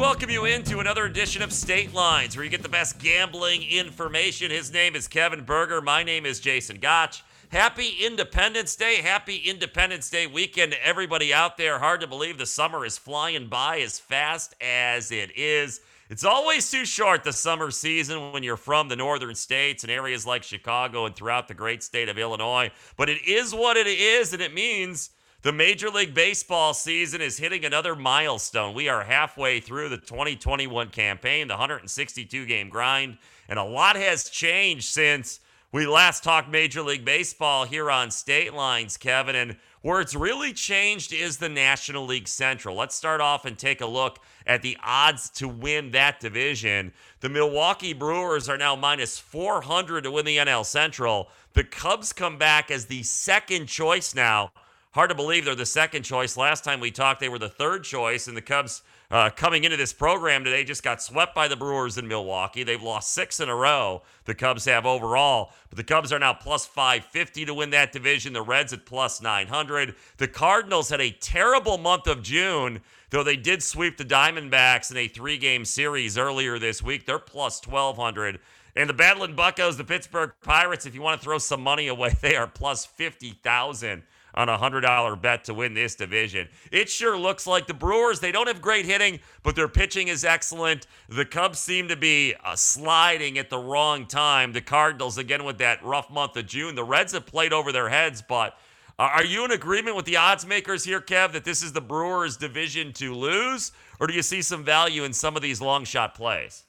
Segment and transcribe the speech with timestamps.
[0.00, 4.50] welcome you into another edition of State Lines, where you get the best gambling information.
[4.50, 5.82] His name is Kevin Berger.
[5.82, 7.22] My name is Jason Gotch.
[7.50, 9.02] Happy Independence Day.
[9.02, 11.78] Happy Independence Day weekend to everybody out there.
[11.78, 15.82] Hard to believe the summer is flying by as fast as it is.
[16.08, 20.26] It's always too short, the summer season, when you're from the northern states and areas
[20.26, 22.70] like Chicago and throughout the great state of Illinois.
[22.96, 25.10] But it is what it is, and it means
[25.42, 28.74] the Major League Baseball season is hitting another milestone.
[28.74, 33.16] We are halfway through the 2021 campaign, the 162 game grind,
[33.48, 35.40] and a lot has changed since
[35.72, 39.34] we last talked Major League Baseball here on State Lines, Kevin.
[39.34, 42.76] And where it's really changed is the National League Central.
[42.76, 46.92] Let's start off and take a look at the odds to win that division.
[47.20, 51.30] The Milwaukee Brewers are now minus 400 to win the NL Central.
[51.54, 54.50] The Cubs come back as the second choice now
[54.92, 56.36] Hard to believe they're the second choice.
[56.36, 59.76] Last time we talked, they were the third choice, and the Cubs uh, coming into
[59.76, 62.64] this program today just got swept by the Brewers in Milwaukee.
[62.64, 66.34] They've lost six in a row, the Cubs have overall, but the Cubs are now
[66.34, 68.32] plus 550 to win that division.
[68.32, 69.94] The Reds at plus 900.
[70.16, 72.80] The Cardinals had a terrible month of June,
[73.10, 77.06] though they did sweep the Diamondbacks in a three game series earlier this week.
[77.06, 78.40] They're plus 1200.
[78.74, 82.12] And the Battling Buckos, the Pittsburgh Pirates, if you want to throw some money away,
[82.20, 84.02] they are plus 50,000
[84.34, 86.48] on a $100 bet to win this division.
[86.70, 90.24] It sure looks like the Brewers, they don't have great hitting, but their pitching is
[90.24, 90.86] excellent.
[91.08, 94.52] The Cubs seem to be uh, sliding at the wrong time.
[94.52, 96.74] The Cardinals, again, with that rough month of June.
[96.74, 98.56] The Reds have played over their heads, but
[98.98, 101.80] uh, are you in agreement with the odds makers here, Kev, that this is the
[101.80, 103.72] Brewers' division to lose?
[103.98, 106.64] Or do you see some value in some of these long shot plays?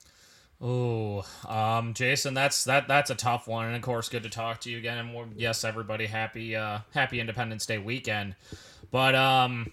[0.63, 4.61] Oh, um, Jason, that's that that's a tough one, and of course, good to talk
[4.61, 4.99] to you again.
[4.99, 8.35] And yes, everybody, happy uh, happy Independence Day weekend.
[8.91, 9.71] But um,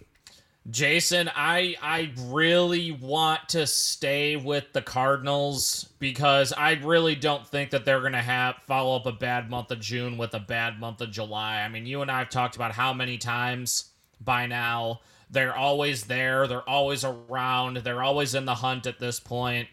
[0.70, 7.70] Jason, I I really want to stay with the Cardinals because I really don't think
[7.70, 11.02] that they're gonna have follow up a bad month of June with a bad month
[11.02, 11.60] of July.
[11.60, 13.90] I mean, you and I have talked about how many times
[14.22, 19.20] by now they're always there, they're always around, they're always in the hunt at this
[19.20, 19.68] point.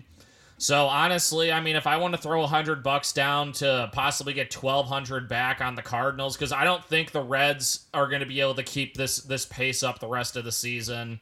[0.57, 4.49] So honestly, I mean, if I want to throw hundred bucks down to possibly get
[4.49, 8.25] twelve hundred back on the Cardinals, because I don't think the Reds are going to
[8.25, 11.19] be able to keep this this pace up the rest of the season.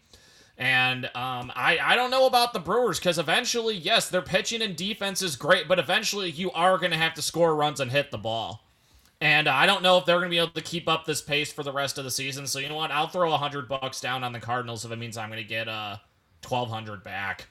[0.55, 4.75] And um, I I don't know about the Brewers because eventually, yes, their pitching and
[4.75, 8.11] defense is great, but eventually you are going to have to score runs and hit
[8.11, 8.63] the ball.
[9.19, 11.51] And I don't know if they're going to be able to keep up this pace
[11.51, 12.45] for the rest of the season.
[12.45, 12.91] So you know what?
[12.91, 15.67] I'll throw hundred bucks down on the Cardinals if it means I'm going to get
[15.67, 15.97] uh
[16.43, 17.47] twelve hundred back.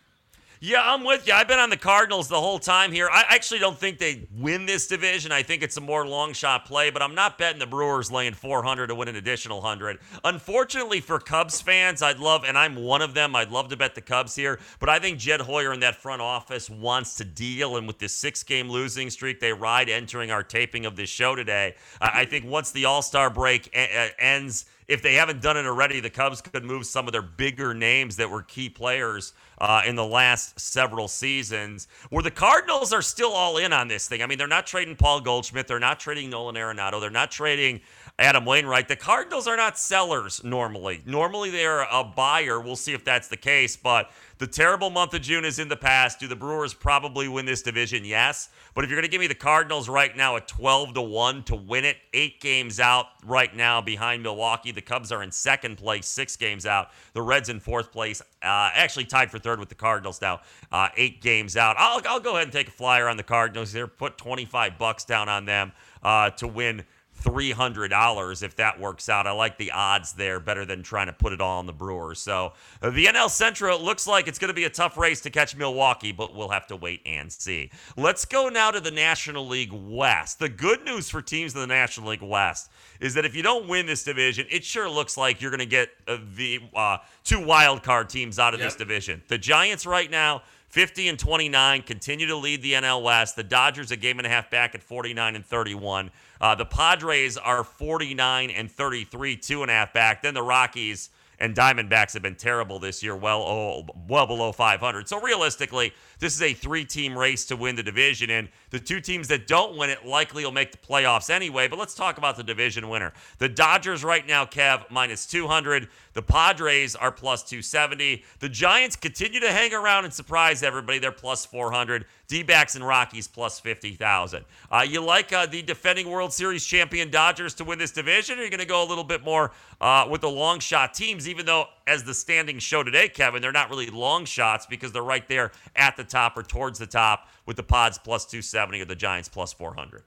[0.64, 1.32] Yeah, I'm with you.
[1.32, 3.08] I've been on the Cardinals the whole time here.
[3.10, 5.32] I actually don't think they win this division.
[5.32, 8.32] I think it's a more long shot play, but I'm not betting the Brewers laying
[8.32, 9.98] 400 to win an additional 100.
[10.22, 13.96] Unfortunately for Cubs fans, I'd love, and I'm one of them, I'd love to bet
[13.96, 17.76] the Cubs here, but I think Jed Hoyer in that front office wants to deal.
[17.76, 21.34] And with this six game losing streak they ride entering our taping of this show
[21.34, 23.68] today, I think once the All Star break
[24.16, 27.72] ends, if they haven't done it already, the Cubs could move some of their bigger
[27.72, 31.88] names that were key players uh, in the last several seasons.
[32.10, 34.22] Where the Cardinals are still all in on this thing.
[34.22, 37.80] I mean, they're not trading Paul Goldschmidt, they're not trading Nolan Arenado, they're not trading
[38.18, 38.88] Adam Wainwright.
[38.88, 41.02] The Cardinals are not sellers normally.
[41.06, 42.60] Normally they're a buyer.
[42.60, 45.76] We'll see if that's the case, but the terrible month of June is in the
[45.76, 46.20] past.
[46.20, 48.04] Do the Brewers probably win this division?
[48.04, 48.50] Yes.
[48.74, 51.44] But if you're going to give me the Cardinals right now at 12 to 1
[51.44, 54.72] to win it, eight games out right now behind Milwaukee.
[54.72, 56.90] The Cubs are in second place, six games out.
[57.14, 60.40] The Reds in fourth place, uh, actually tied for third with the Cardinals now,
[60.70, 61.76] uh, eight games out.
[61.78, 65.04] I'll, I'll go ahead and take a flyer on the Cardinals here, put 25 bucks
[65.04, 66.84] down on them uh, to win
[67.22, 69.26] $300 if that works out.
[69.26, 72.18] I like the odds there better than trying to put it all on the Brewers.
[72.18, 75.20] So uh, the NL Central, it looks like it's going to be a tough race
[75.22, 77.70] to catch Milwaukee, but we'll have to wait and see.
[77.96, 80.38] Let's go now to the National League West.
[80.38, 82.70] The good news for teams in the National League West
[83.00, 85.66] is that if you don't win this division, it sure looks like you're going to
[85.66, 88.68] get uh, the uh, two wild card teams out of yep.
[88.68, 89.22] this division.
[89.28, 90.42] The Giants right now
[90.72, 93.36] 50 and 29 continue to lead the NL West.
[93.36, 96.10] The Dodgers a game and a half back at 49 and 31.
[96.40, 100.22] Uh, the Padres are 49 and 33, two and a half back.
[100.22, 105.08] Then the Rockies and Diamondbacks have been terrible this year, well, oh, well below 500.
[105.08, 109.26] So realistically, this is a three-team race to win the division, and the two teams
[109.28, 111.66] that don't win it likely will make the playoffs anyway.
[111.66, 113.12] But let's talk about the division winner.
[113.38, 115.88] The Dodgers right now, Kev, minus 200.
[116.14, 118.24] The Padres are plus 270.
[118.38, 120.98] The Giants continue to hang around and surprise everybody.
[120.98, 122.04] They're plus 400.
[122.28, 124.44] D-backs and Rockies plus 50,000.
[124.70, 128.38] Uh, you like uh, the defending World Series champion Dodgers to win this division?
[128.38, 130.94] Or are you going to go a little bit more uh, with the long shot
[130.94, 134.92] teams, even though, as the standings show today, Kevin, they're not really long shots because
[134.92, 138.80] they're right there at the top or towards the top with the Pods plus 270
[138.80, 140.02] or the Giants plus 400.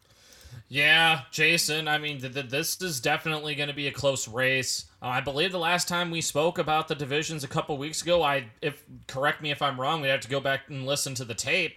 [0.67, 1.87] Yeah, Jason.
[1.87, 4.85] I mean, th- th- this is definitely going to be a close race.
[5.01, 8.23] Uh, I believe the last time we spoke about the divisions a couple weeks ago,
[8.23, 11.25] I if correct me if I'm wrong, we'd have to go back and listen to
[11.25, 11.75] the tape.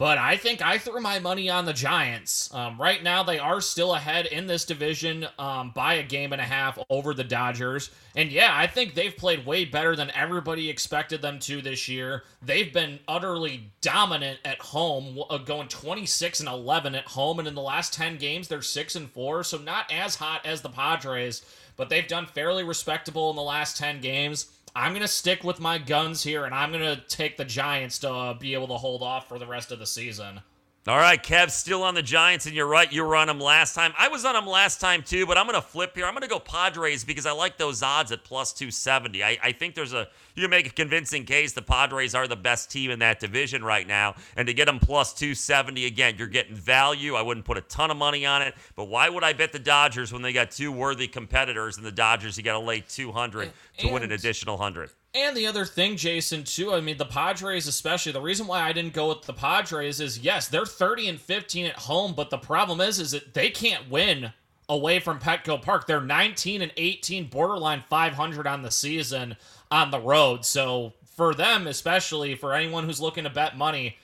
[0.00, 2.48] But I think I threw my money on the Giants.
[2.54, 6.40] Um, right now, they are still ahead in this division um, by a game and
[6.40, 7.90] a half over the Dodgers.
[8.16, 12.22] And yeah, I think they've played way better than everybody expected them to this year.
[12.40, 17.38] They've been utterly dominant at home, uh, going 26 and 11 at home.
[17.38, 19.44] And in the last 10 games, they're 6 and 4.
[19.44, 21.44] So not as hot as the Padres,
[21.76, 24.46] but they've done fairly respectable in the last 10 games.
[24.74, 27.98] I'm going to stick with my guns here, and I'm going to take the Giants
[28.00, 30.40] to uh, be able to hold off for the rest of the season.
[30.90, 32.92] All right, Kev, still on the Giants, and you're right.
[32.92, 33.92] You were on them last time.
[33.96, 36.04] I was on them last time too, but I'm going to flip here.
[36.04, 39.22] I'm going to go Padres because I like those odds at plus 270.
[39.22, 42.34] I, I think there's a you can make a convincing case the Padres are the
[42.34, 46.26] best team in that division right now, and to get them plus 270 again, you're
[46.26, 47.14] getting value.
[47.14, 49.60] I wouldn't put a ton of money on it, but why would I bet the
[49.60, 51.76] Dodgers when they got two worthy competitors?
[51.76, 54.90] And the Dodgers, you got to lay 200 to and, win an additional 100.
[55.12, 58.72] And the other thing, Jason, too, I mean, the Padres, especially, the reason why I
[58.72, 62.38] didn't go with the Padres is yes, they're 30 and 15 at home, but the
[62.38, 64.32] problem is, is that they can't win
[64.68, 65.88] away from Petco Park.
[65.88, 69.36] They're 19 and 18, borderline 500 on the season
[69.70, 70.44] on the road.
[70.44, 73.96] So for them, especially for anyone who's looking to bet money,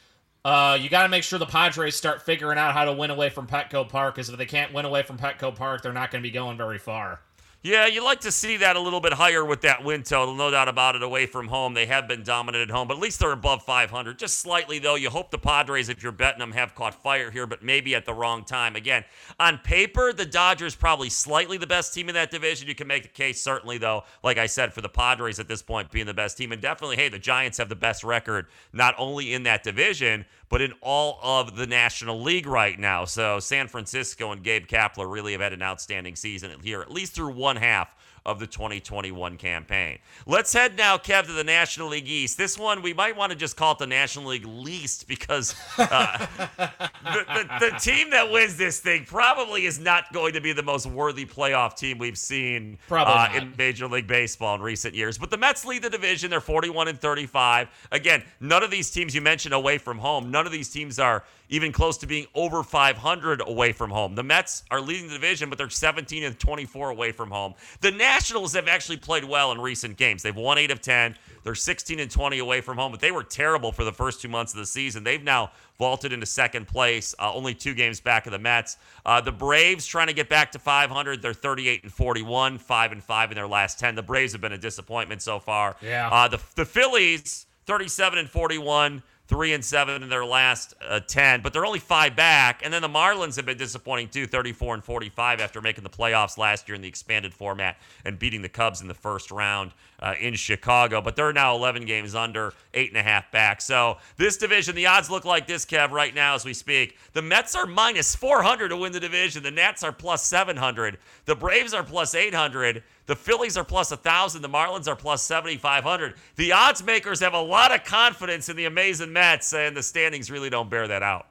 [0.45, 3.31] uh, you got to make sure the Padres start figuring out how to win away
[3.31, 4.17] from Petco Park.
[4.17, 6.57] Because if they can't win away from Petco Park, they're not going to be going
[6.57, 7.21] very far.
[7.67, 10.53] Yeah, you like to see that a little bit higher with that win total, no
[10.53, 11.03] doubt about it.
[11.03, 14.21] Away from home, they have been dominant at home, but at least they're above 500.
[14.21, 14.95] Just slightly, though.
[14.95, 18.05] You hope the Padres, if you're betting them, have caught fire here, but maybe at
[18.05, 18.77] the wrong time.
[18.77, 19.05] Again,
[19.41, 22.69] on paper, the Dodgers probably slightly the best team in that division.
[22.69, 25.61] You can make the case, certainly, though, like I said, for the Padres at this
[25.61, 28.95] point being the best team, and definitely, hey, the Giants have the best record not
[28.97, 33.05] only in that division but in all of the National League right now.
[33.05, 37.15] So San Francisco and Gabe Kapler really have had an outstanding season here, at least
[37.15, 37.89] through one half
[38.27, 39.99] of the 2021 campaign.
[40.27, 42.37] Let's head now, Kev, to the National League East.
[42.37, 46.27] This one, we might want to just call it the National League Least because uh,
[46.59, 46.69] the,
[47.05, 50.87] the, the, team that wins this thing probably is not going to be the most
[50.87, 55.17] worthy playoff team we've seen uh, in Major League Baseball in recent years.
[55.17, 56.29] But the Mets lead the division.
[56.29, 57.69] They're 41 and 35.
[57.93, 61.23] Again, none of these teams you mentioned away from home, none of these teams are
[61.49, 64.15] even close to being over 500 away from home.
[64.15, 67.55] The Mets are leading the division, but they're 17 and 24 away from home.
[67.81, 70.23] The Nationals have actually played well in recent games.
[70.23, 71.17] They've won 8 of 10.
[71.45, 74.29] They're 16 and 20 away from home, but they were terrible for the first two
[74.29, 75.05] months of the season.
[75.05, 78.79] They've now vaulted into second place, uh, only two games back of the Mets.
[79.05, 81.23] Uh, the Braves trying to get back to 500.
[81.23, 83.95] They're 38 and 41, 5 and 5 in their last 10.
[83.95, 85.77] The Braves have been a disappointment so far.
[85.81, 86.09] Yeah.
[86.11, 91.41] Uh, the, the Phillies, 37 and 41 three and seven in their last uh, 10,
[91.43, 92.61] but they're only five back.
[92.65, 96.39] And then the Marlins have been disappointing too, 34 and 45 after making the playoffs
[96.39, 100.15] last year in the expanded format and beating the Cubs in the first round uh,
[100.21, 101.01] in Chicago.
[101.01, 103.61] But they're now 11 games under, eight and a half back.
[103.61, 106.97] So this division, the odds look like this, Kev, right now as we speak.
[107.13, 109.43] The Mets are minus 400 to win the division.
[109.43, 110.99] The Nats are plus 700.
[111.25, 112.83] The Braves are plus 800.
[113.07, 114.43] The Phillies are plus 1,000.
[114.43, 116.15] The Marlins are plus 7,500.
[116.35, 120.31] The odds makers have a lot of confidence in the amazing Mets, and the standings
[120.31, 121.29] really don't bear that out.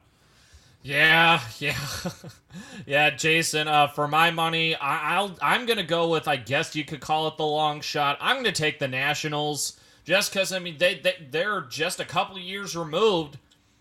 [0.86, 1.80] Yeah, yeah,
[2.86, 3.68] yeah, Jason.
[3.68, 7.28] Uh, for my money, I, I'll I'm gonna go with I guess you could call
[7.28, 8.20] it the long shot.
[8.22, 12.38] I'm gonna take the Nationals just because I mean they, they they're just a couple
[12.38, 13.40] years removed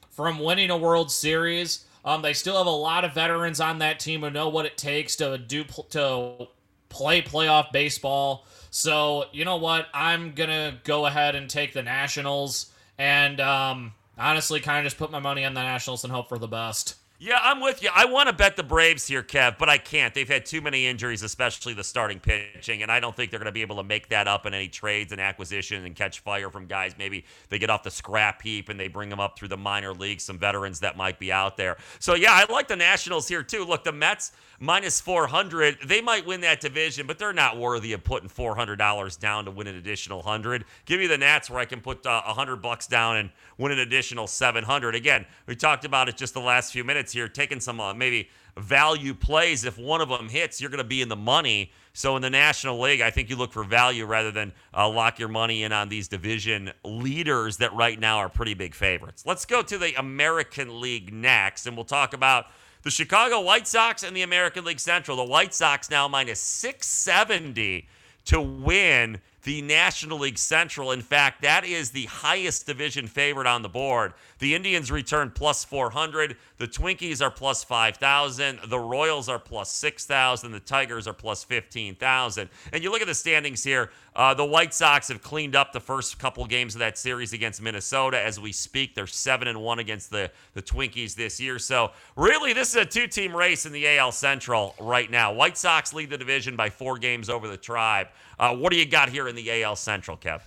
[0.09, 1.85] from winning a World Series.
[2.07, 4.79] Um, they still have a lot of veterans on that team who know what it
[4.79, 6.49] takes to do to
[6.95, 8.47] play playoff baseball.
[8.71, 9.89] So you know what?
[9.93, 15.11] I'm gonna go ahead and take the Nationals, and um, honestly, kind of just put
[15.11, 16.95] my money on the Nationals and hope for the best.
[17.21, 17.91] Yeah, I'm with you.
[17.95, 20.13] I want to bet the Braves here, Kev, but I can't.
[20.13, 23.47] They've had too many injuries, especially the starting pitching, and I don't think they're going
[23.47, 26.51] to be able to make that up in any trades and acquisitions and catch fire
[26.51, 26.97] from guys.
[26.99, 29.95] Maybe they get off the scrap heap and they bring them up through the minor
[29.95, 31.77] leagues, some veterans that might be out there.
[32.01, 33.65] So, yeah, I like the Nationals here, too.
[33.65, 35.79] Look, the Mets minus 400.
[35.87, 39.69] They might win that division, but they're not worthy of putting $400 down to win
[39.69, 40.65] an additional 100.
[40.85, 43.79] Give me the Nats where I can put uh, 100 bucks down and win an
[43.79, 44.97] additional 700.
[44.97, 47.93] Again, we talked about it just the last few minutes minutes here, taking some uh,
[47.93, 49.65] maybe value plays.
[49.65, 51.71] If one of them hits, you're going to be in the money.
[51.93, 55.19] So in the National League, I think you look for value rather than uh, lock
[55.19, 59.25] your money in on these division leaders that right now are pretty big favorites.
[59.27, 62.47] Let's go to the American League next, and we'll talk about
[62.83, 65.19] the Chicago White Sox and the American League Central.
[65.19, 67.87] The White Sox now minus 670
[68.27, 70.91] to win the National League Central.
[70.91, 74.15] In fact, that is the highest division favorite on the board.
[74.39, 76.37] The Indians return plus 400.
[76.59, 78.61] The Twinkies are plus 5,000.
[78.67, 80.51] The Royals are plus 6,000.
[80.51, 82.49] The Tigers are plus 15,000.
[82.73, 83.91] And you look at the standings here.
[84.17, 87.61] Uh, the White Sox have cleaned up the first couple games of that series against
[87.61, 88.21] Minnesota.
[88.21, 91.59] As we speak, they're seven and one against the the Twinkies this year.
[91.59, 95.33] So really, this is a two-team race in the AL Central right now.
[95.33, 98.07] White Sox lead the division by four games over the Tribe.
[98.39, 100.41] Uh, what do you got here in the AL Central, Kev?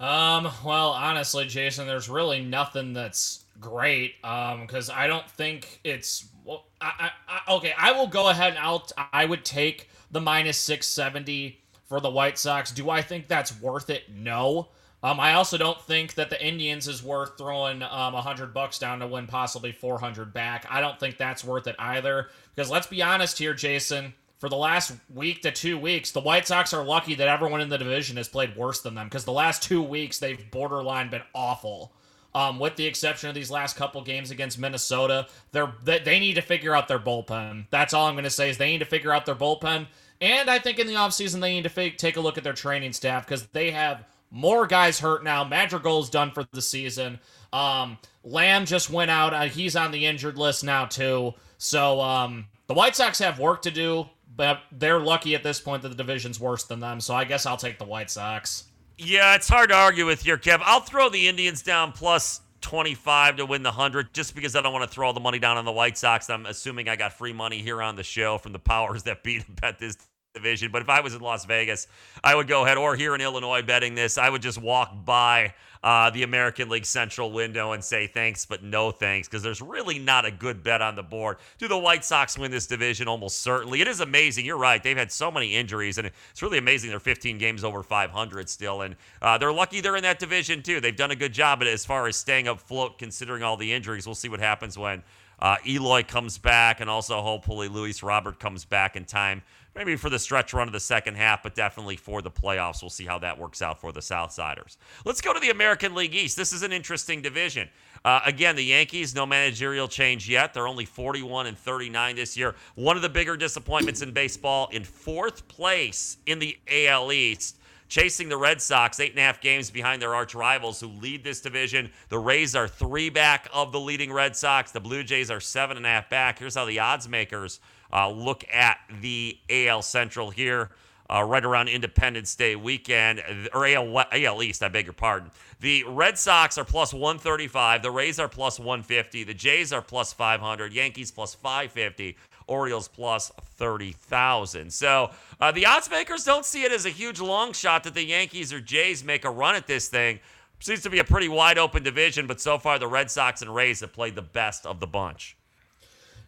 [0.00, 4.14] Um, well, honestly, Jason, there's really nothing that's great.
[4.24, 6.66] Um, because I don't think it's well.
[6.80, 10.58] I, I, I, okay, I will go ahead and I'll I would take the minus
[10.58, 12.70] six seventy for the White Sox.
[12.72, 14.10] Do I think that's worth it?
[14.12, 14.68] No.
[15.02, 19.00] Um, I also don't think that the Indians is worth throwing um, 100 bucks down
[19.00, 20.66] to win possibly 400 back.
[20.70, 22.30] I don't think that's worth it either.
[22.54, 24.14] Because let's be honest here, Jason.
[24.44, 27.70] For the last week to two weeks, the White Sox are lucky that everyone in
[27.70, 29.06] the division has played worse than them.
[29.06, 31.94] Because the last two weeks, they've borderline been awful.
[32.34, 36.34] Um, with the exception of these last couple games against Minnesota, they're they, they need
[36.34, 37.68] to figure out their bullpen.
[37.70, 39.86] That's all I'm going to say is they need to figure out their bullpen.
[40.20, 42.92] And I think in the offseason, they need to take a look at their training
[42.92, 45.44] staff because they have more guys hurt now.
[45.44, 47.18] Madrigal's done for the season.
[47.50, 49.32] Um, Lamb just went out.
[49.32, 51.32] Uh, he's on the injured list now, too.
[51.56, 55.82] So um, the White Sox have work to do, but they're lucky at this point
[55.82, 57.00] that the division's worse than them.
[57.00, 58.64] So I guess I'll take the White Sox.
[58.96, 60.60] Yeah, it's hard to argue with here, Kev.
[60.62, 64.72] I'll throw the Indians down plus 25 to win the 100 just because I don't
[64.72, 66.30] want to throw all the money down on the White Sox.
[66.30, 69.40] I'm assuming I got free money here on the show from the powers that be
[69.40, 69.96] to bet this
[70.34, 70.70] division.
[70.70, 71.86] But if I was in Las Vegas,
[72.22, 75.54] I would go ahead, or here in Illinois betting this, I would just walk by
[75.82, 79.98] uh, the American League Central window and say thanks, but no thanks, because there's really
[79.98, 81.36] not a good bet on the board.
[81.58, 83.06] Do the White Sox win this division?
[83.06, 83.80] Almost certainly.
[83.80, 84.44] It is amazing.
[84.44, 84.82] You're right.
[84.82, 86.90] They've had so many injuries, and it's really amazing.
[86.90, 90.80] They're 15 games over 500 still, and uh, they're lucky they're in that division too.
[90.80, 94.06] They've done a good job as far as staying afloat, considering all the injuries.
[94.06, 95.02] We'll see what happens when.
[95.38, 99.42] Uh, Eloy comes back, and also hopefully Luis Robert comes back in time
[99.74, 102.82] maybe for the stretch run of the second half, but definitely for the playoffs.
[102.82, 104.76] We'll see how that works out for the Southsiders.
[105.04, 106.36] Let's go to the American League East.
[106.36, 107.68] This is an interesting division.
[108.04, 110.52] Uh, again, the Yankees, no managerial change yet.
[110.52, 112.54] They're only 41 and 39 this year.
[112.74, 117.56] One of the bigger disappointments in baseball in fourth place in the AL East
[117.88, 121.22] chasing the Red Sox, eight and a half games behind their arch rivals who lead
[121.22, 121.90] this division.
[122.08, 124.72] The Rays are three back of the leading Red Sox.
[124.72, 126.38] The Blue Jays are seven and a half back.
[126.38, 127.60] Here's how the odds makers
[127.94, 130.70] uh, look at the AL Central here.
[131.10, 133.22] Uh, right around Independence Day weekend,
[133.52, 135.30] or AL, AL East, I beg your pardon.
[135.60, 137.82] The Red Sox are plus 135.
[137.82, 139.24] The Rays are plus 150.
[139.24, 140.72] The Jays are plus 500.
[140.72, 142.16] Yankees plus 550.
[142.46, 144.72] Orioles plus 30,000.
[144.72, 145.10] So
[145.40, 148.52] uh, the odds makers don't see it as a huge long shot that the Yankees
[148.52, 150.20] or Jays make a run at this thing.
[150.60, 153.54] Seems to be a pretty wide open division, but so far the Red Sox and
[153.54, 155.36] Rays have played the best of the bunch.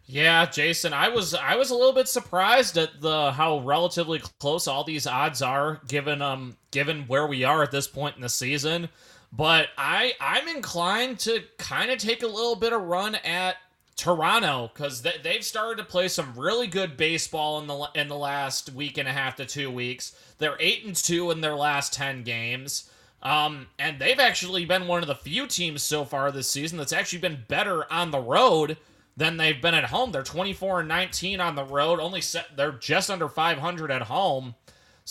[0.09, 4.65] Yeah, Jason, I was I was a little bit surprised at the how relatively close
[4.65, 8.29] all these odds are given um given where we are at this point in the
[8.29, 8.87] season.
[9.33, 13.57] But I I'm inclined to kind of take a little bit of run at
[13.97, 18.15] Toronto because they, they've started to play some really good baseball in the in the
[18.15, 20.15] last week and a half to two weeks.
[20.37, 22.89] They're eight and two in their last ten games.
[23.21, 26.93] Um, and they've actually been one of the few teams so far this season that's
[26.93, 28.77] actually been better on the road
[29.17, 30.11] than they've been at home.
[30.11, 31.99] They're 24 and 19 on the road.
[31.99, 34.53] Only set, they're just under 500 at home,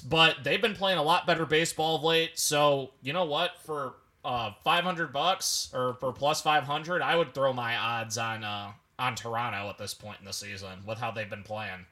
[0.08, 2.38] but they've been playing a lot better baseball of late.
[2.38, 3.58] So you know what?
[3.64, 3.94] For
[4.24, 9.14] uh, 500 bucks or for plus 500, I would throw my odds on uh, on
[9.16, 11.86] Toronto at this point in the season with how they've been playing.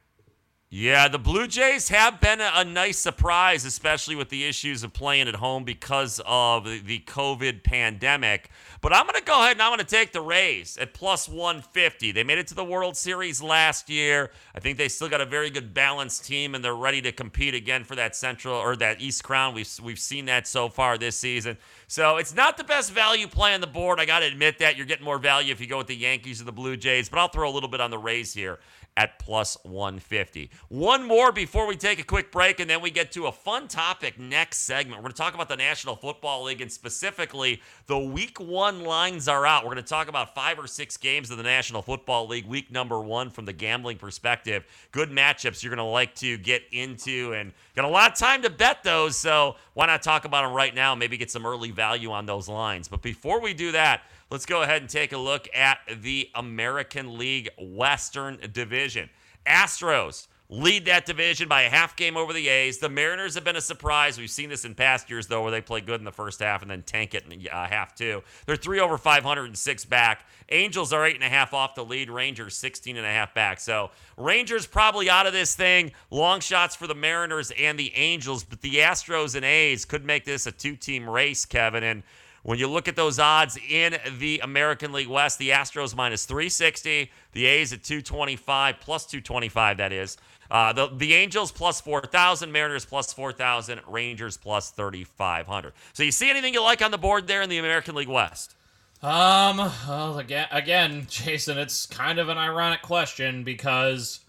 [0.71, 5.29] Yeah, the Blue Jays have been a, nice surprise, especially with the issues of playing
[5.29, 8.51] at home because of the, the COVID pandemic.
[8.81, 11.29] But I'm going to go ahead and I'm going to take the Rays at plus
[11.29, 12.11] 150.
[12.11, 14.33] They made it to the World Series last year.
[14.57, 17.55] I think they still got a very good balanced team, and they're ready to compete
[17.55, 19.55] again for that Central or that East Crown.
[19.55, 21.57] We've we've seen that so far this season.
[21.87, 24.01] So it's not the best value play on the board.
[24.01, 26.41] I got to admit that you're getting more value if you go with the Yankees
[26.41, 27.09] or the Blue Jays.
[27.09, 28.59] But I'll throw a little bit on the Rays here
[28.97, 30.51] at plus 150.
[30.69, 33.67] One more before we take a quick break, and then we get to a fun
[33.67, 34.99] topic next segment.
[34.99, 39.27] We're going to talk about the National Football League and specifically the week one lines
[39.27, 39.65] are out.
[39.65, 42.71] We're going to talk about five or six games of the National Football League, week
[42.71, 44.65] number one from the gambling perspective.
[44.93, 48.43] Good matchups you're going to like to get into, and got a lot of time
[48.43, 49.17] to bet those.
[49.17, 50.95] So why not talk about them right now?
[50.95, 52.87] Maybe get some early value on those lines.
[52.87, 57.19] But before we do that, let's go ahead and take a look at the American
[57.19, 59.11] League Western Division.
[59.47, 62.79] Astros lead that division by a half game over the A's.
[62.79, 64.19] The Mariners have been a surprise.
[64.19, 66.63] We've seen this in past years, though, where they play good in the first half
[66.63, 68.23] and then tank it in uh, half two.
[68.47, 70.27] They're three over 506 back.
[70.51, 72.11] Angels are eight and a half off the lead.
[72.11, 73.59] Rangers 16 and a half back.
[73.59, 75.93] So Rangers probably out of this thing.
[76.11, 80.25] Long shots for the Mariners and the Angels, but the Astros and A's could make
[80.25, 81.83] this a two-team race, Kevin.
[81.83, 82.03] And
[82.45, 87.11] when you look at those odds in the American League West, the Astros minus 360,
[87.33, 90.19] the A's at 225, plus 225, that is.
[90.51, 95.73] Uh, the, the Angels plus 4,000, Mariners plus 4,000, Rangers plus 3,500.
[95.95, 98.55] So you see anything you like on the board there in the American League West?
[99.03, 99.57] Um,
[99.89, 104.21] well, again, again, Jason, it's kind of an ironic question because,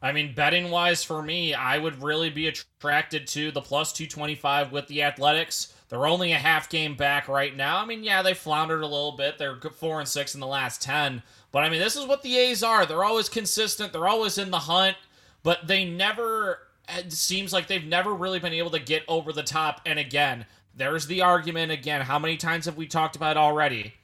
[0.00, 4.72] I mean, betting wise for me, I would really be attracted to the plus 225
[4.72, 5.74] with the Athletics.
[5.88, 7.78] They're only a half game back right now.
[7.78, 9.38] I mean, yeah, they floundered a little bit.
[9.38, 11.22] They're four and six in the last 10.
[11.50, 12.84] But I mean, this is what the A's are.
[12.84, 14.96] They're always consistent, they're always in the hunt
[15.42, 19.42] but they never it seems like they've never really been able to get over the
[19.42, 23.40] top and again there's the argument again how many times have we talked about it
[23.40, 23.94] already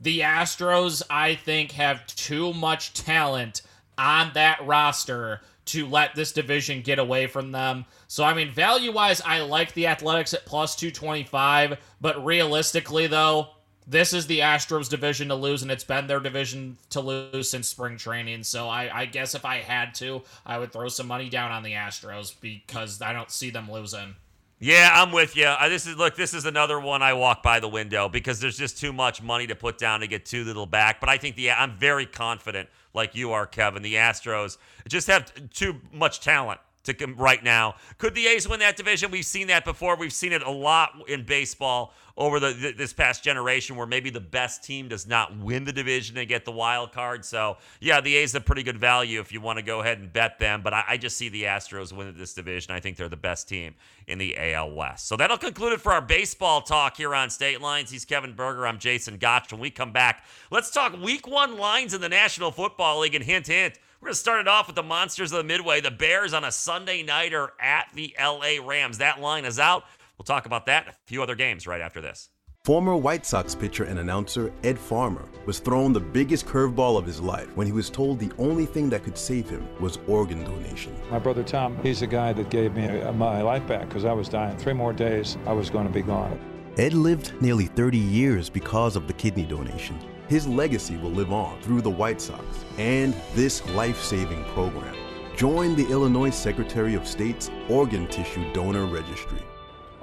[0.00, 3.62] the astros i think have too much talent
[3.98, 8.92] on that roster to let this division get away from them so i mean value
[8.92, 13.48] wise i like the athletics at plus 225 but realistically though
[13.86, 17.68] this is the Astros division to lose, and it's been their division to lose since
[17.68, 18.42] spring training.
[18.42, 21.62] So I, I, guess if I had to, I would throw some money down on
[21.62, 24.16] the Astros because I don't see them losing.
[24.58, 25.52] Yeah, I'm with you.
[25.68, 26.16] this is look.
[26.16, 29.46] This is another one I walk by the window because there's just too much money
[29.48, 30.98] to put down to get too little back.
[30.98, 33.82] But I think the I'm very confident, like you are, Kevin.
[33.82, 34.56] The Astros
[34.88, 37.76] just have too much talent to come right now.
[37.98, 39.10] Could the A's win that division?
[39.10, 39.96] We've seen that before.
[39.96, 44.20] We've seen it a lot in baseball over the this past generation, where maybe the
[44.20, 47.24] best team does not win the division and get the wild card.
[47.24, 50.10] So yeah, the A's have pretty good value if you want to go ahead and
[50.10, 50.62] bet them.
[50.62, 52.72] But I, I just see the Astros win this division.
[52.72, 53.74] I think they're the best team
[54.06, 55.06] in the AL West.
[55.06, 57.90] So that'll conclude it for our baseball talk here on State Lines.
[57.90, 58.66] He's Kevin Berger.
[58.66, 59.52] I'm Jason Gotch.
[59.52, 63.14] When we come back, let's talk Week One lines in the National Football League.
[63.14, 63.78] And hint, hint.
[64.06, 65.80] We're going to start it off with the Monsters of the Midway.
[65.80, 68.98] The Bears on a Sunday nighter at the LA Rams.
[68.98, 69.82] That line is out.
[70.16, 72.30] We'll talk about that and a few other games right after this.
[72.64, 77.20] Former White Sox pitcher and announcer Ed Farmer was thrown the biggest curveball of his
[77.20, 80.94] life when he was told the only thing that could save him was organ donation.
[81.10, 84.12] My brother Tom, he's the guy that gave me uh, my life back because I
[84.12, 84.56] was dying.
[84.56, 86.38] Three more days, I was going to be gone.
[86.78, 89.98] Ed lived nearly 30 years because of the kidney donation.
[90.28, 92.44] His legacy will live on through the White Sox
[92.78, 94.96] and this life saving program.
[95.36, 99.42] Join the Illinois Secretary of State's Organ Tissue Donor Registry.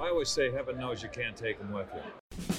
[0.00, 2.53] I always say, heaven knows you can't take them with you.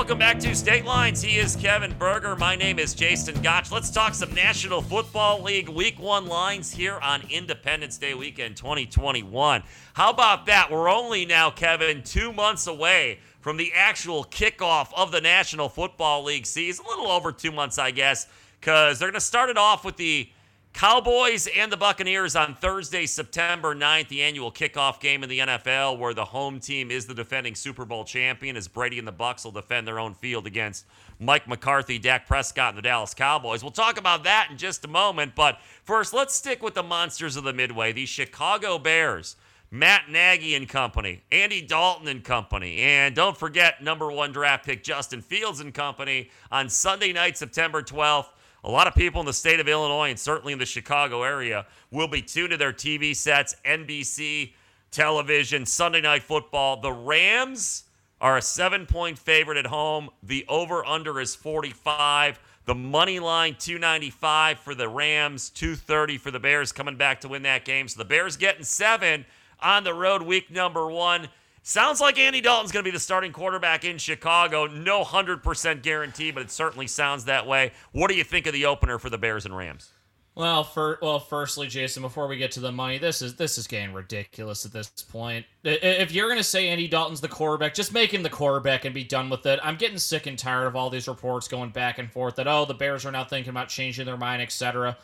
[0.00, 1.20] Welcome back to State Lines.
[1.20, 2.34] He is Kevin Berger.
[2.34, 3.70] My name is Jason Gotch.
[3.70, 9.62] Let's talk some National Football League Week One lines here on Independence Day weekend 2021.
[9.92, 10.70] How about that?
[10.70, 16.24] We're only now, Kevin, two months away from the actual kickoff of the National Football
[16.24, 16.86] League season.
[16.86, 18.26] A little over two months, I guess,
[18.58, 20.30] because they're going to start it off with the
[20.72, 25.98] Cowboys and the Buccaneers on Thursday, September 9th, the annual kickoff game in the NFL,
[25.98, 29.44] where the home team is the defending Super Bowl champion, as Brady and the Bucs
[29.44, 30.86] will defend their own field against
[31.18, 33.62] Mike McCarthy, Dak Prescott, and the Dallas Cowboys.
[33.62, 37.36] We'll talk about that in just a moment, but first, let's stick with the monsters
[37.36, 39.36] of the Midway, the Chicago Bears.
[39.72, 44.82] Matt Nagy and company, Andy Dalton and company, and don't forget number one draft pick
[44.82, 48.26] Justin Fields and company on Sunday night, September 12th
[48.64, 51.66] a lot of people in the state of Illinois and certainly in the Chicago area
[51.90, 54.52] will be tuned to their TV sets, NBC
[54.90, 56.80] television, Sunday night football.
[56.80, 57.84] The Rams
[58.20, 60.10] are a seven point favorite at home.
[60.22, 62.38] The over under is 45.
[62.66, 67.42] The money line 295 for the Rams, 230 for the Bears coming back to win
[67.42, 67.88] that game.
[67.88, 69.24] So the Bears getting seven
[69.60, 71.28] on the road week number one.
[71.70, 74.66] Sounds like Andy Dalton's going to be the starting quarterback in Chicago.
[74.66, 77.70] No 100% guarantee, but it certainly sounds that way.
[77.92, 79.92] What do you think of the opener for the Bears and Rams?
[80.34, 83.68] Well, for well, firstly, Jason, before we get to the money, this is this is
[83.68, 85.46] getting ridiculous at this point.
[85.62, 89.04] If you're gonna say Andy Dalton's the quarterback, just make him the quarterback and be
[89.04, 89.60] done with it.
[89.62, 92.64] I'm getting sick and tired of all these reports going back and forth that oh
[92.64, 94.96] the Bears are now thinking about changing their mind, etc.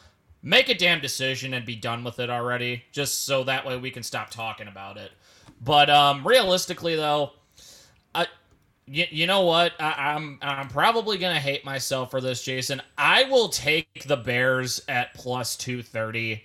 [0.43, 3.93] Make a damn decision and be done with it already, just so that way we
[3.93, 5.13] can stop talking about it.
[5.61, 7.33] But um, realistically, though,
[8.15, 8.27] I
[8.87, 9.73] you, you know what?
[9.81, 12.83] I, I'm, I'm probably gonna hate myself for this, Jason.
[12.97, 16.45] I will take the Bears at plus two thirty,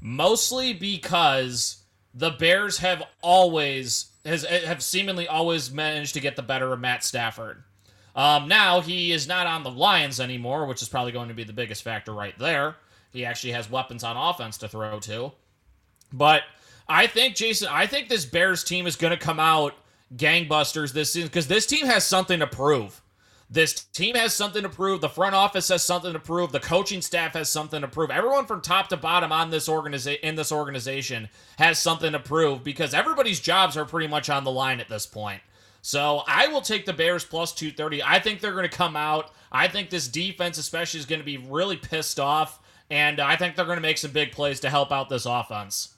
[0.00, 1.82] mostly because
[2.14, 7.02] the Bears have always has have seemingly always managed to get the better of Matt
[7.02, 7.64] Stafford.
[8.14, 11.44] Um, now he is not on the Lions anymore, which is probably going to be
[11.44, 12.76] the biggest factor right there.
[13.10, 15.32] He actually has weapons on offense to throw to,
[16.12, 16.42] but
[16.88, 19.74] I think Jason, I think this Bears team is going to come out
[20.16, 23.00] gangbusters this season because this team has something to prove.
[23.52, 25.02] This team has something to prove.
[25.02, 26.52] The front office has something to prove.
[26.52, 28.10] The coaching staff has something to prove.
[28.10, 32.64] Everyone from top to bottom on this organization in this organization has something to prove
[32.64, 35.42] because everybody's jobs are pretty much on the line at this point.
[35.82, 38.02] So I will take the Bears plus 230.
[38.02, 39.32] I think they're going to come out.
[39.50, 42.58] I think this defense, especially, is going to be really pissed off.
[42.88, 45.94] And I think they're going to make some big plays to help out this offense.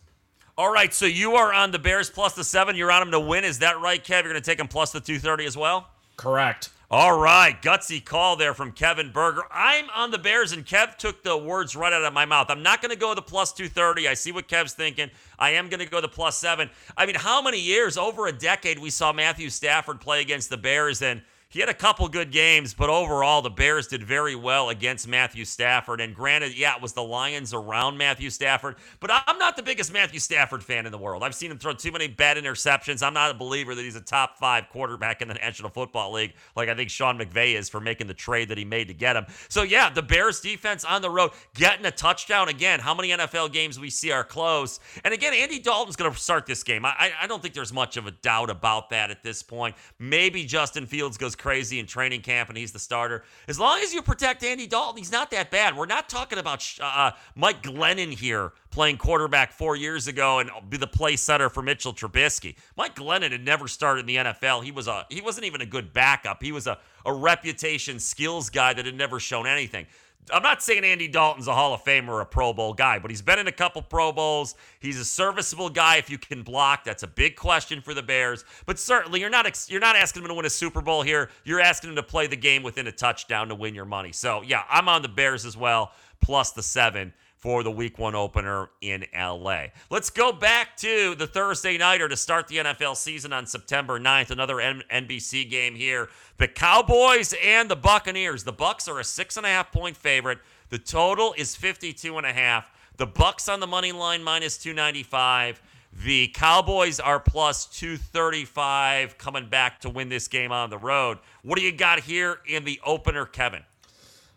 [0.56, 2.76] All right, so you are on the Bears plus the seven.
[2.76, 3.42] You're on them to win.
[3.42, 4.22] Is that right, Kev?
[4.22, 5.88] You're going to take them plus the 230 as well?
[6.16, 6.70] Correct.
[6.92, 9.42] All right, gutsy call there from Kevin Berger.
[9.50, 12.50] I'm on the Bears, and Kev took the words right out of my mouth.
[12.50, 14.06] I'm not going to go the plus 230.
[14.06, 15.10] I see what Kev's thinking.
[15.40, 16.70] I am going to go the plus seven.
[16.96, 20.56] I mean, how many years, over a decade, we saw Matthew Stafford play against the
[20.56, 21.22] Bears, and–
[21.54, 25.44] he had a couple good games, but overall, the Bears did very well against Matthew
[25.44, 26.00] Stafford.
[26.00, 29.92] And granted, yeah, it was the Lions around Matthew Stafford, but I'm not the biggest
[29.92, 31.22] Matthew Stafford fan in the world.
[31.22, 33.04] I've seen him throw too many bad interceptions.
[33.04, 36.34] I'm not a believer that he's a top five quarterback in the National Football League,
[36.56, 39.14] like I think Sean McVay is for making the trade that he made to get
[39.14, 39.24] him.
[39.48, 42.80] So, yeah, the Bears defense on the road getting a touchdown again.
[42.80, 44.80] How many NFL games we see are close?
[45.04, 46.84] And again, Andy Dalton's going to start this game.
[46.84, 49.76] I, I don't think there's much of a doubt about that at this point.
[50.00, 53.22] Maybe Justin Fields goes crazy in training camp and he's the starter.
[53.48, 55.76] As long as you protect Andy Dalton, he's not that bad.
[55.76, 60.78] We're not talking about uh, Mike Glennon here playing quarterback four years ago and be
[60.78, 62.56] the play setter for Mitchell Trubisky.
[62.78, 64.64] Mike Glennon had never started in the NFL.
[64.64, 66.42] He was a he wasn't even a good backup.
[66.42, 69.84] He was a, a reputation skills guy that had never shown anything.
[70.32, 73.10] I'm not saying Andy Dalton's a Hall of Famer or a Pro Bowl guy, but
[73.10, 74.54] he's been in a couple Pro Bowls.
[74.80, 76.84] He's a serviceable guy if you can block.
[76.84, 78.44] That's a big question for the Bears.
[78.64, 81.30] But certainly, you're not you're not asking him to win a Super Bowl here.
[81.44, 84.12] You're asking him to play the game within a touchdown to win your money.
[84.12, 87.12] So yeah, I'm on the Bears as well, plus the seven
[87.44, 89.64] for the week one opener in LA.
[89.90, 94.30] Let's go back to the Thursday Nighter to start the NFL season on September 9th.
[94.30, 96.08] Another NBC game here.
[96.38, 98.44] The Cowboys and the Buccaneers.
[98.44, 100.38] The Bucs are a six and a half point favorite.
[100.70, 102.70] The total is 52 and a half.
[102.96, 105.60] The Bucs on the money line minus 295.
[106.02, 111.18] The Cowboys are plus 235 coming back to win this game on the road.
[111.42, 113.64] What do you got here in the opener, Kevin?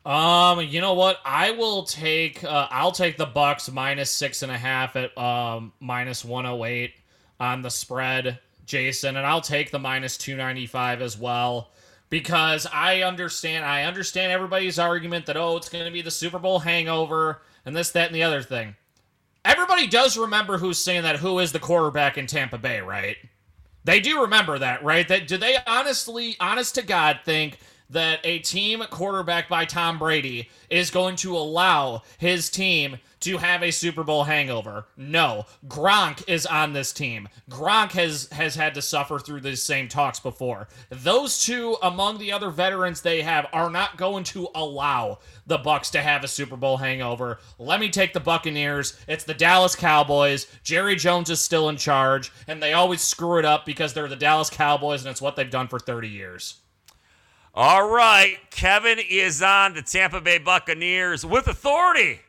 [0.08, 1.20] Um, you know what?
[1.26, 2.42] I will take.
[2.42, 6.58] Uh, I'll take the Bucs minus six and a half at um minus one hundred
[6.58, 6.94] oh eight
[7.42, 11.72] on the spread, Jason, and I'll take the minus two ninety five as well
[12.10, 13.66] because I understand.
[13.66, 17.76] I understand everybody's argument that oh, it's going to be the Super Bowl hangover and
[17.76, 18.78] this, that, and the other thing.
[19.44, 21.18] Everybody does remember who's saying that.
[21.18, 23.18] Who is the quarterback in Tampa Bay, right?
[23.84, 25.06] They do remember that, right?
[25.06, 30.50] That do they honestly, honest to God, think that a team quarterback by Tom Brady
[30.70, 34.86] is going to allow his team to have a Super Bowl hangover.
[34.96, 37.28] No, Gronk is on this team.
[37.50, 40.68] Gronk has has had to suffer through these same talks before.
[40.90, 45.92] Those two among the other veterans they have are not going to allow the Bucs
[45.92, 47.40] to have a Super Bowl hangover.
[47.58, 49.00] Let me take the Buccaneers.
[49.08, 50.48] It's the Dallas Cowboys.
[50.64, 54.16] Jerry Jones is still in charge and they always screw it up because they're the
[54.16, 56.62] Dallas Cowboys and it's what they've done for 30 years.
[57.60, 62.20] All right, Kevin is on the Tampa Bay Buccaneers with authority.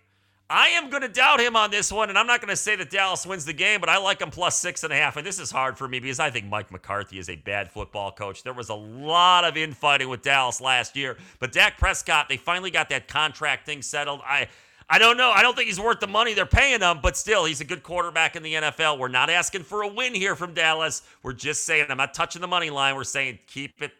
[0.48, 2.76] I am going to doubt him on this one, and I'm not going to say
[2.76, 5.18] that Dallas wins the game, but I like him plus six and a half.
[5.18, 8.10] And this is hard for me because I think Mike McCarthy is a bad football
[8.10, 8.42] coach.
[8.42, 12.70] There was a lot of infighting with Dallas last year, but Dak Prescott, they finally
[12.70, 14.22] got that contract thing settled.
[14.24, 14.48] I.
[14.90, 15.30] I don't know.
[15.30, 17.82] I don't think he's worth the money they're paying him, but still, he's a good
[17.82, 18.98] quarterback in the NFL.
[18.98, 21.02] We're not asking for a win here from Dallas.
[21.22, 22.96] We're just saying, I'm not touching the money line.
[22.96, 23.92] We're saying keep it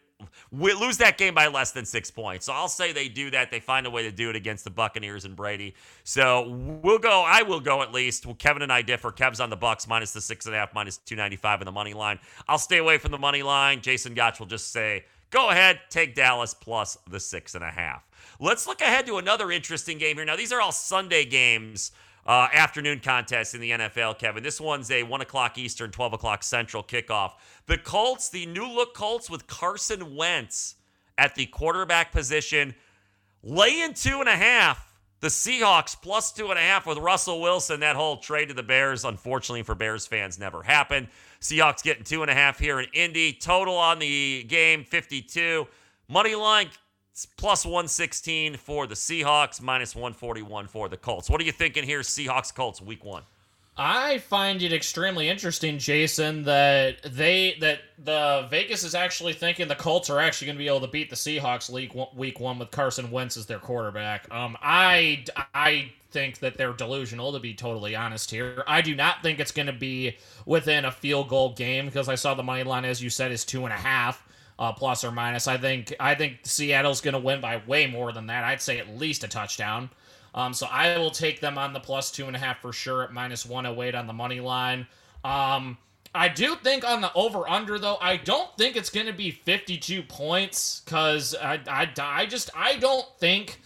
[0.51, 2.45] lose that game by less than six points.
[2.45, 3.51] So I'll say they do that.
[3.51, 5.75] They find a way to do it against the Buccaneers and Brady.
[6.03, 6.49] So
[6.83, 7.23] we'll go.
[7.25, 8.25] I will go at least.
[8.25, 9.11] Well, Kevin and I differ.
[9.11, 11.65] Kev's on the Bucs minus the six and a half, minus two ninety five in
[11.65, 12.19] the money line.
[12.47, 13.81] I'll stay away from the money line.
[13.81, 18.07] Jason Gotch will just say, go ahead, take Dallas plus the six and a half.
[18.39, 20.25] Let's look ahead to another interesting game here.
[20.25, 21.91] Now these are all Sunday games
[22.29, 24.43] uh, afternoon contest in the NFL, Kevin.
[24.43, 27.31] This one's a 1 o'clock Eastern, 12 o'clock Central kickoff.
[27.65, 30.75] The Colts, the new look Colts with Carson Wentz
[31.17, 32.75] at the quarterback position,
[33.41, 34.93] laying two and a half.
[35.21, 37.79] The Seahawks plus two and a half with Russell Wilson.
[37.79, 41.07] That whole trade to the Bears, unfortunately for Bears fans, never happened.
[41.41, 43.33] Seahawks getting two and a half here in Indy.
[43.33, 45.67] Total on the game 52.
[46.07, 46.69] Money line
[47.25, 51.29] plus 116 for the Seahawks, minus 141 for the Colts.
[51.29, 53.23] What are you thinking here, Seahawks Colts, week one?
[53.81, 59.75] I find it extremely interesting, Jason, that they that the Vegas is actually thinking the
[59.75, 62.71] Colts are actually going to be able to beat the Seahawks week week one with
[62.71, 64.29] Carson Wentz as their quarterback.
[64.33, 68.63] Um, I I think that they're delusional to be totally honest here.
[68.67, 72.15] I do not think it's going to be within a field goal game because I
[72.15, 74.27] saw the money line as you said is two and a half
[74.59, 75.47] uh, plus or minus.
[75.47, 78.43] I think I think Seattle's going to win by way more than that.
[78.43, 79.89] I'd say at least a touchdown.
[80.35, 83.01] Um, so I will take them on the plus two and a half for sure
[83.03, 84.85] at minus 108 on the money line.
[85.23, 85.77] Um,
[86.13, 89.31] I do think on the over under though, I don't think it's going to be
[89.31, 93.61] 52 points because I, I, I just I don't think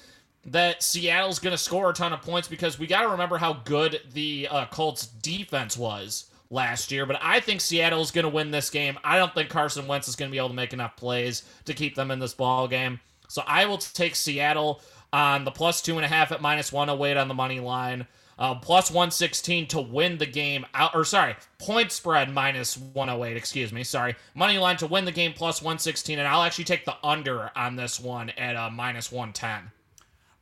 [0.45, 3.53] that Seattle's going to score a ton of points because we got to remember how
[3.53, 7.05] good the uh, Colts defense was last year.
[7.05, 8.97] But I think Seattle's going to win this game.
[9.03, 11.73] I don't think Carson Wentz is going to be able to make enough plays to
[11.73, 12.99] keep them in this ball game.
[13.27, 17.17] So I will take Seattle on the plus two and a half at minus 108
[17.17, 18.07] on the money line.
[18.39, 23.71] Uh, plus 116 to win the game out or sorry point spread minus 108 excuse
[23.71, 26.95] me sorry money line to win the game plus 116 and i'll actually take the
[27.03, 29.71] under on this one at uh, minus 110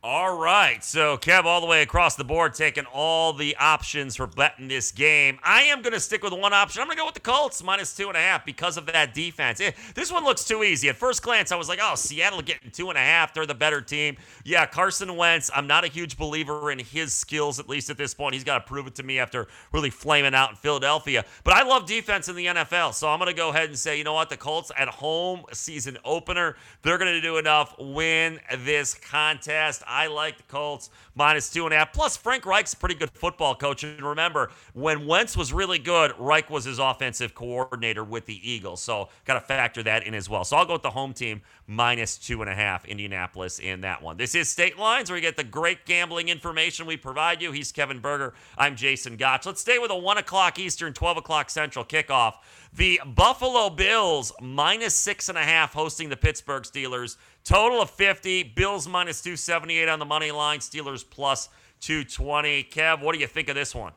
[0.04, 0.82] all right.
[0.82, 4.90] So, Kev, all the way across the board, taking all the options for betting this
[4.90, 5.38] game.
[5.44, 6.82] I am going to stick with one option.
[6.82, 9.14] I'm going to go with the Colts minus two and a half because of that
[9.14, 9.60] defense.
[9.60, 10.88] It, this one looks too easy.
[10.88, 13.32] At first glance, I was like, oh, Seattle getting two and a half.
[13.32, 14.16] They're the better team.
[14.44, 18.12] Yeah, Carson Wentz, I'm not a huge believer in his skills, at least at this
[18.12, 18.34] point.
[18.34, 21.24] He's got to prove it to me after really flaming out in Philadelphia.
[21.44, 22.94] But I love defense in the NFL.
[22.94, 24.30] So, I'm going to go ahead and say, you know what?
[24.30, 29.84] The Colts at home, season opener, they're going to do enough, win this contest.
[29.92, 31.92] I like the Colts minus two and a half.
[31.92, 33.84] Plus, Frank Reich's a pretty good football coach.
[33.84, 38.80] And remember, when Wentz was really good, Reich was his offensive coordinator with the Eagles.
[38.82, 40.44] So, got to factor that in as well.
[40.44, 44.02] So, I'll go with the home team minus two and a half, Indianapolis in that
[44.02, 44.16] one.
[44.16, 47.52] This is State Lines, where you get the great gambling information we provide you.
[47.52, 48.34] He's Kevin Berger.
[48.56, 49.46] I'm Jason Gotch.
[49.46, 52.34] Let's stay with a 1 o'clock Eastern, 12 o'clock Central kickoff.
[52.74, 57.16] The Buffalo Bills minus six and a half hosting the Pittsburgh Steelers.
[57.44, 58.44] Total of 50.
[58.54, 60.60] Bills minus 278 on the money line.
[60.60, 61.48] Steelers plus
[61.80, 62.64] 220.
[62.64, 63.92] Kev, what do you think of this one?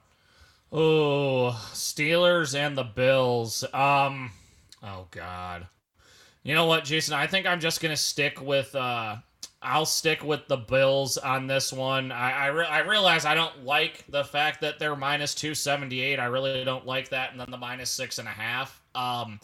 [0.72, 3.64] Oh, Steelers and the Bills.
[3.74, 4.32] Um,
[4.84, 5.68] oh God.
[6.44, 7.14] You know what, Jason?
[7.14, 9.18] I think I'm just gonna stick with uh
[9.62, 12.12] I'll stick with the Bills on this one.
[12.12, 16.02] I I, re- I, realize I don't like the fact that they're minus two seventy
[16.02, 16.20] eight.
[16.20, 18.82] I really don't like that, and then the minus six and a half.
[18.94, 19.40] Um,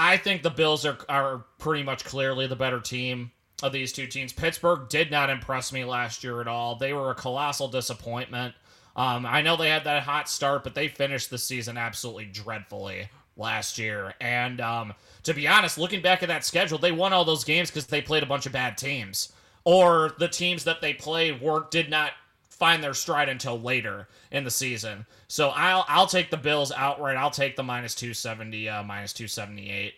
[0.00, 3.32] I think the Bills are are pretty much clearly the better team
[3.62, 4.32] of these two teams.
[4.32, 6.76] Pittsburgh did not impress me last year at all.
[6.76, 8.54] They were a colossal disappointment.
[8.96, 13.10] Um, I know they had that hot start, but they finished the season absolutely dreadfully
[13.36, 14.14] last year.
[14.22, 17.70] And um, to be honest, looking back at that schedule, they won all those games
[17.70, 19.32] because they played a bunch of bad teams
[19.64, 22.12] or the teams that they played were did not
[22.60, 25.06] find their stride until later in the season.
[25.26, 27.16] So I'll I'll take the Bills outright.
[27.16, 29.94] I'll take the minus 270 uh, minus 278.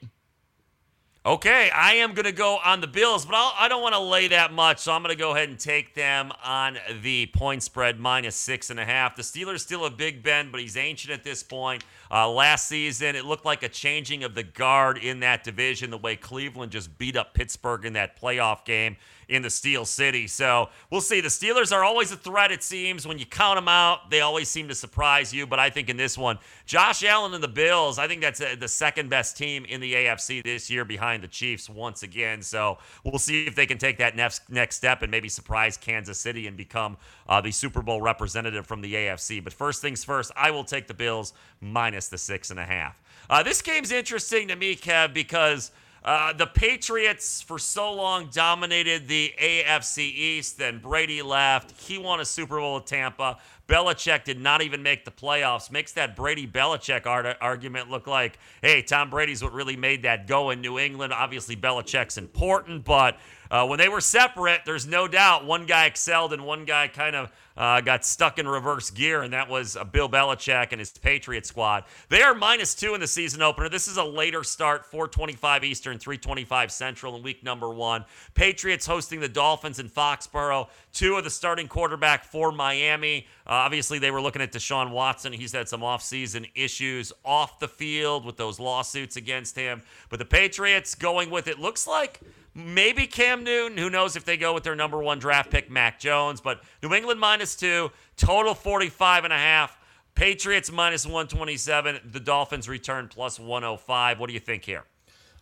[1.24, 3.94] Okay, I am going to go on the Bills, but I'll, I do not want
[3.94, 7.26] to lay that much, so I'm going to go ahead and take them on the
[7.26, 9.14] point spread minus six and a half.
[9.14, 11.84] The Steelers still a Big Ben, but he's ancient at this point.
[12.10, 15.98] Uh, last season, it looked like a changing of the guard in that division, the
[15.98, 18.96] way Cleveland just beat up Pittsburgh in that playoff game
[19.28, 20.26] in the Steel City.
[20.26, 21.20] So we'll see.
[21.20, 23.06] The Steelers are always a threat, it seems.
[23.06, 25.46] When you count them out, they always seem to surprise you.
[25.46, 28.56] But I think in this one, Josh Allen and the Bills, I think that's a,
[28.56, 32.42] the second best team in the AFC this year behind the Chiefs once again.
[32.42, 36.18] So we'll see if they can take that next, next step and maybe surprise Kansas
[36.18, 36.96] City and become
[37.28, 39.42] uh, the Super Bowl representative from the AFC.
[39.42, 43.02] But first things first, I will take the Bills minus the six and a half.
[43.28, 45.72] Uh, this game's interesting to me, Kev, because
[46.04, 50.58] uh, the Patriots for so long dominated the AFC East.
[50.58, 51.80] Then Brady left.
[51.80, 53.38] He won a Super Bowl with Tampa.
[53.68, 55.70] Belichick did not even make the playoffs.
[55.70, 57.06] Makes that Brady Belichick
[57.40, 61.12] argument look like, hey, Tom Brady's what really made that go in New England.
[61.12, 63.18] Obviously, Belichick's important, but
[63.52, 67.14] uh, when they were separate, there's no doubt one guy excelled and one guy kind
[67.14, 70.90] of uh, got stuck in reverse gear, and that was uh, Bill Belichick and his
[70.90, 71.84] Patriot squad.
[72.08, 73.68] They are minus two in the season opener.
[73.68, 78.06] This is a later start, 425 Eastern, 325 Central in week number one.
[78.32, 80.68] Patriots hosting the Dolphins in Foxborough.
[80.94, 83.26] Tua of the starting quarterback for Miami.
[83.52, 85.32] Obviously, they were looking at Deshaun Watson.
[85.32, 89.82] He's had some offseason issues off the field with those lawsuits against him.
[90.08, 92.20] But the Patriots going with it looks like
[92.54, 93.76] maybe Cam Newton.
[93.76, 96.40] Who knows if they go with their number one draft pick, Mac Jones.
[96.40, 99.76] But New England minus two, total 45 and a half.
[100.14, 102.00] Patriots minus 127.
[102.10, 104.18] The Dolphins return plus 105.
[104.18, 104.84] What do you think here?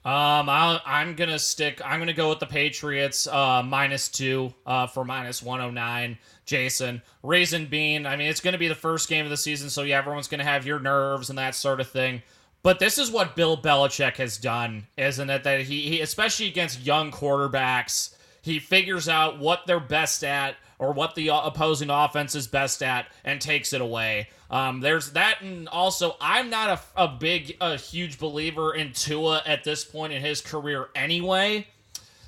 [0.03, 1.83] Um, i am gonna stick.
[1.85, 6.17] I'm gonna go with the Patriots uh, minus two uh, for minus 109.
[6.47, 8.07] Jason, Raisin Bean.
[8.07, 10.45] I mean, it's gonna be the first game of the season, so yeah, everyone's gonna
[10.45, 12.23] have your nerves and that sort of thing.
[12.63, 15.45] But this is what Bill Belichick has done, isn't it?
[15.45, 20.93] That he, he especially against young quarterbacks, he figures out what they're best at or
[20.93, 24.29] what the opposing offense is best at and takes it away.
[24.51, 29.43] Um, there's that, and also I'm not a, a big, a huge believer in Tua
[29.47, 31.69] at this point in his career anyway.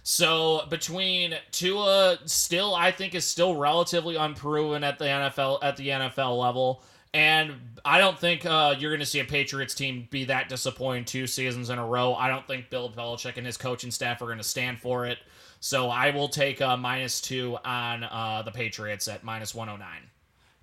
[0.05, 5.89] So between Tua, still I think is still relatively unproven at the NFL at the
[5.89, 6.83] NFL level.
[7.15, 7.55] And
[7.85, 11.27] I don't think uh, you're going to see a Patriots team be that disappointing two
[11.27, 12.15] seasons in a row.
[12.15, 15.19] I don't think Bill Belichick and his coaching staff are going to stand for it.
[15.61, 20.09] So I will take a minus two on uh, the Patriots at minus 109.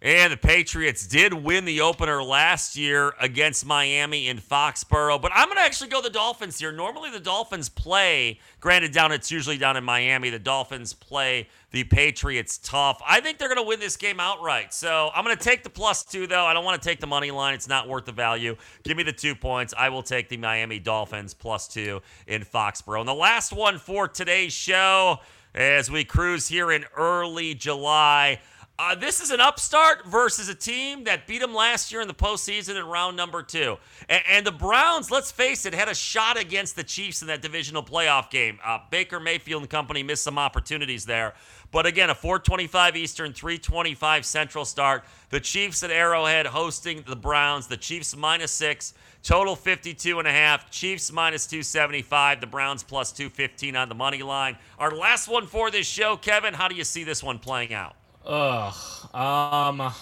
[0.02, 5.22] And the Patriots did win the opener last year against Miami in Foxborough.
[5.22, 6.72] But I'm going to actually go the Dolphins here.
[6.72, 10.30] Normally, the Dolphins play, granted, down it's usually down in Miami.
[10.30, 13.02] The Dolphins play the Patriots tough.
[13.06, 14.74] I think they're going to win this game outright.
[14.74, 16.46] So I'm going to take the plus two, though.
[16.46, 18.56] I don't want to take the money line, it's not worth the value.
[18.84, 19.74] Give me the two points.
[19.78, 23.02] I will take the Miami Dolphins plus two in Foxborough.
[23.02, 25.20] And the last one for today's show
[25.54, 28.40] as we cruise here in early July.
[28.82, 32.14] Uh, this is an upstart versus a team that beat them last year in the
[32.14, 33.76] postseason in round number two.
[34.08, 37.42] And, and the Browns, let's face it, had a shot against the Chiefs in that
[37.42, 38.58] divisional playoff game.
[38.64, 41.34] Uh, Baker Mayfield and company missed some opportunities there.
[41.72, 45.04] But again, a 425 Eastern, 325 Central start.
[45.30, 47.68] The Chiefs at Arrowhead hosting the Browns.
[47.68, 48.94] The Chiefs minus six.
[49.24, 50.72] Total 52 and a half.
[50.72, 52.40] Chiefs minus 275.
[52.40, 54.56] The Browns plus 215 on the money line.
[54.78, 56.54] Our last one for this show, Kevin.
[56.54, 57.98] How do you see this one playing out?
[58.26, 58.76] Ugh.
[59.14, 59.94] Um.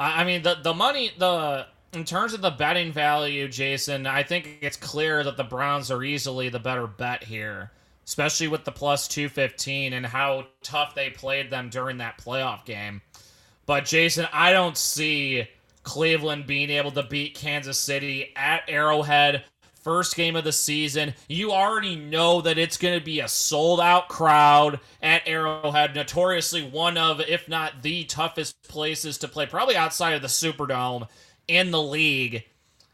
[0.00, 4.58] I, mean the the money the in terms of the betting value, Jason, I think
[4.60, 7.72] it's clear that the Browns are easily the better bet here,
[8.06, 13.00] especially with the plus 215 and how tough they played them during that playoff game.
[13.64, 15.48] But, Jason, I don't see
[15.82, 19.44] Cleveland being able to beat Kansas City at Arrowhead
[19.82, 21.14] first game of the season.
[21.28, 26.62] You already know that it's going to be a sold out crowd at Arrowhead, notoriously
[26.62, 31.08] one of, if not the toughest places to play, probably outside of the Superdome
[31.46, 32.44] in the league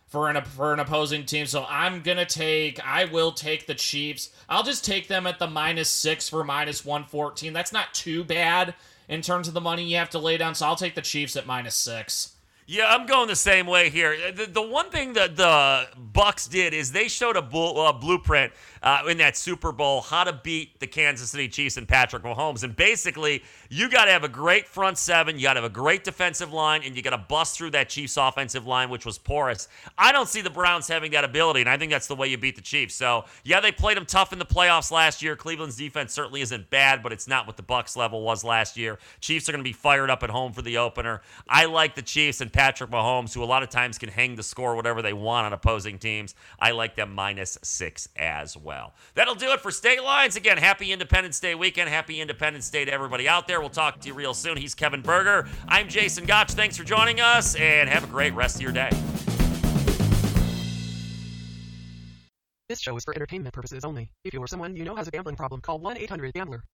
[0.07, 1.45] for an for an opposing team.
[1.45, 4.31] So I'm gonna take I will take the Chiefs.
[4.49, 7.53] I'll just take them at the minus six for minus one fourteen.
[7.53, 8.75] That's not too bad
[9.09, 10.55] in terms of the money you have to lay down.
[10.55, 12.34] So I'll take the Chiefs at minus six.
[12.67, 14.33] Yeah, I'm going the same way here.
[14.33, 18.55] The, the one thing that the Bucs did is they showed a bull, uh, blueprint
[18.83, 22.63] uh, in that Super Bowl how to beat the Kansas City Chiefs and Patrick Mahomes.
[22.63, 25.75] And basically, you got to have a great front seven, you got to have a
[25.75, 29.19] great defensive line, and you got to bust through that Chiefs offensive line, which was
[29.19, 29.69] porous.
[29.99, 32.39] I don't see the Browns having that ability, and I think that's the way you
[32.39, 32.95] beat the Chiefs.
[32.95, 35.37] So yeah, they played them tough in the playoffs last year.
[35.37, 38.99] Cleveland's defense certainly isn't bad, but it's not what the Bucs level was last year.
[39.21, 41.21] Chiefs are going to be fired up at home for the opener.
[41.47, 44.43] I like the Chiefs and Patrick Mahomes, who a lot of times can hang the
[44.45, 46.37] score whatever they want on opposing teams.
[46.61, 48.95] I like them minus six as well.
[49.15, 50.37] That'll do it for State Lines.
[50.37, 51.89] Again, happy Independence Day weekend.
[51.91, 53.61] Happy Independence Day to everybody out there.
[53.61, 54.57] We'll talk to you real soon.
[54.57, 55.49] He's Kevin Berger.
[55.67, 56.53] I'm Jason Gotch.
[56.53, 58.91] Thanks for joining us, and have a great rest of your day.
[62.69, 64.11] This show is for entertainment purposes only.
[64.25, 66.65] If you or someone you know has a gambling problem, call 1 800 Gambler.